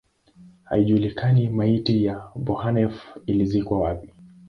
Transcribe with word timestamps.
Haijulikani 0.63 1.49
maiti 1.49 2.05
ya 2.05 2.31
Bonhoeffer 2.35 3.21
ilizikwa 3.25 3.79
wapi. 3.79 4.13